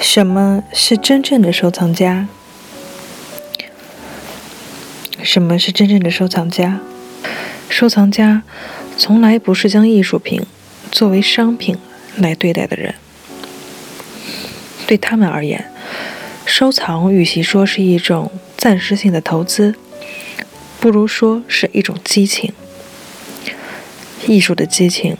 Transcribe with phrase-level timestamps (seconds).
[0.00, 2.28] 什么是真正的收藏家？
[5.22, 6.80] 什么是真正的收藏家？
[7.68, 8.42] 收藏家
[8.96, 10.42] 从来不是将艺术品
[10.90, 11.76] 作为商品
[12.16, 12.94] 来对待的人。
[14.86, 15.70] 对他们而言，
[16.46, 19.74] 收藏与其说是一种暂时性的投资，
[20.80, 22.52] 不如说是一种激情。
[24.26, 25.16] 艺术的激情，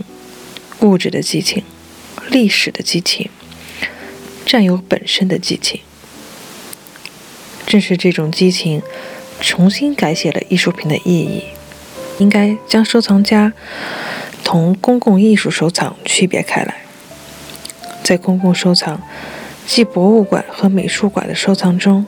[0.80, 1.62] 物质的激情，
[2.30, 3.28] 历史的激情。
[4.48, 5.82] 占有本身的激情，
[7.66, 8.80] 正是这种激情，
[9.42, 11.44] 重新改写了艺术品的意义。
[12.16, 13.52] 应该将收藏家
[14.42, 16.76] 同公共艺术收藏区别开来。
[18.02, 19.02] 在公共收藏，
[19.66, 22.06] 即博物馆和美术馆的收藏中，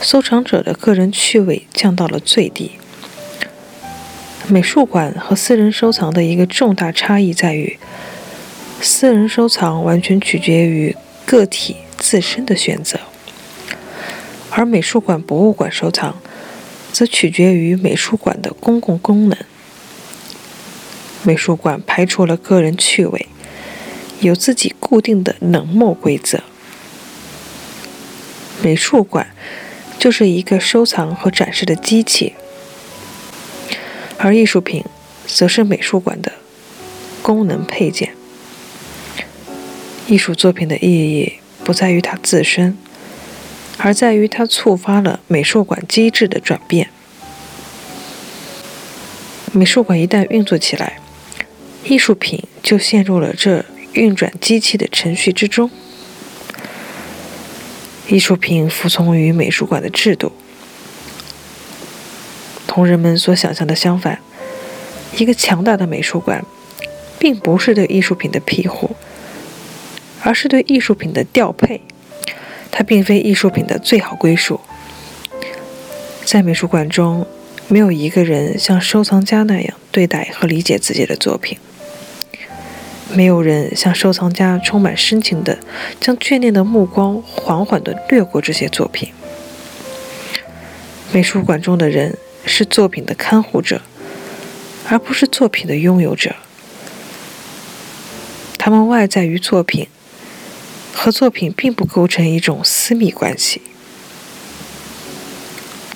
[0.00, 2.78] 收藏者的个人趣味降到了最低。
[4.46, 7.76] 美术馆和私人收藏的一个重大差异在于，
[8.80, 10.94] 私人收藏完全取决于。
[11.30, 12.98] 个体自身的选择，
[14.50, 16.20] 而美术馆、博物馆收藏
[16.92, 19.38] 则取决于美术馆的公共功能。
[21.22, 23.28] 美术馆排除了个人趣味，
[24.18, 26.40] 有自己固定的冷漠规则。
[28.60, 29.28] 美术馆
[30.00, 32.34] 就是一个收藏和展示的机器，
[34.18, 34.84] 而艺术品
[35.28, 36.32] 则是美术馆的
[37.22, 38.16] 功能配件。
[40.10, 42.76] 艺术作品的意义不在于它自身，
[43.78, 46.90] 而在于它触发了美术馆机制的转变。
[49.52, 50.98] 美术馆一旦运作起来，
[51.84, 55.70] 艺术品就陷入了这运转机器的程序之中。
[58.08, 60.32] 艺术品服从于美术馆的制度，
[62.66, 64.18] 同人们所想象的相反。
[65.16, 66.44] 一个强大的美术馆，
[67.20, 68.96] 并不是对艺术品的庇护。
[70.22, 71.80] 而是对艺术品的调配，
[72.70, 74.60] 它并非艺术品的最好归属。
[76.24, 77.26] 在美术馆中，
[77.68, 81.58] 没有一个人像收藏家那样对待和理解自己的作品；
[83.12, 85.58] 没有人像收藏家充满深情地
[86.00, 89.08] 将眷恋的目光缓缓地掠过这些作品。
[91.12, 93.80] 美术馆中的人是作品的看护者，
[94.88, 96.36] 而不是作品的拥有者。
[98.56, 99.88] 他们外在于作品。
[100.94, 103.62] 和作品并不构成一种私密关系。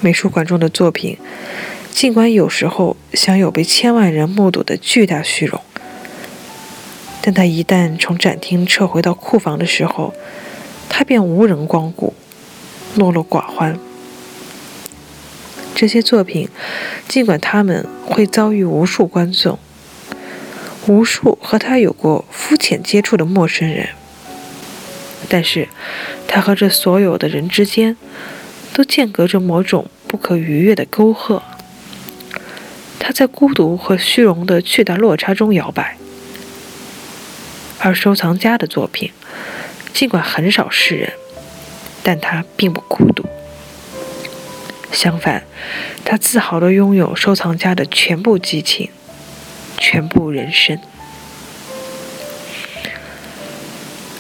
[0.01, 1.19] 美术馆中的作品，
[1.91, 5.61] 尽管有时候享有被千万人目睹的巨大虚荣，
[7.23, 10.13] 但他一旦从展厅撤回到库房的时候，
[10.89, 12.13] 他便无人光顾，
[12.97, 13.79] 落落寡欢。
[15.75, 16.49] 这些作品，
[17.09, 19.59] 尽管他们会遭遇无数观众，
[20.87, 23.89] 无数和他有过肤浅接触的陌生人。
[25.29, 25.69] 但是，
[26.29, 27.97] 他和这所有的人之间，
[28.73, 31.43] 都间隔着某种不可逾越的沟壑。
[32.99, 35.97] 他在孤独和虚荣的巨大落差中摇摆。
[37.79, 39.13] 而收藏家的作品，
[39.93, 41.13] 尽管很少示人，
[42.03, 43.25] 但他并不孤独。
[44.91, 45.45] 相反，
[46.05, 48.89] 他自豪地拥有收藏家的全部激情，
[49.77, 50.79] 全部人生。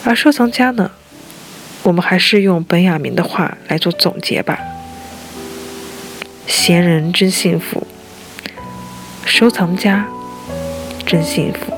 [0.06, 0.91] 而收藏家呢？
[1.82, 4.59] 我们还是用本雅明的话来做总结吧：
[6.47, 7.86] 闲人真幸福，
[9.24, 10.06] 收藏家
[11.06, 11.72] 真幸福。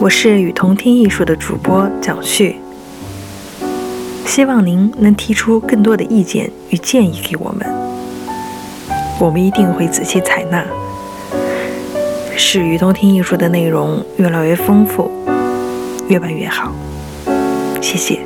[0.00, 2.56] 我是与同听艺术的主播蒋旭。
[4.28, 7.66] 希望您能提出更多的意见与建议给我们，
[9.18, 10.62] 我们一定会仔细采纳，
[12.36, 15.10] 使雨冬听艺术的内容越来越丰富，
[16.08, 16.70] 越办越好。
[17.80, 18.17] 谢谢。